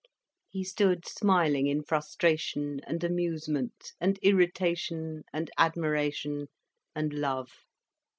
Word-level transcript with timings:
He 0.49 0.63
stood 0.63 1.07
smiling 1.07 1.67
in 1.67 1.83
frustration 1.83 2.79
and 2.87 3.03
amusement 3.03 3.93
and 4.01 4.17
irritation 4.23 5.21
and 5.31 5.51
admiration 5.59 6.47
and 6.95 7.13
love. 7.13 7.51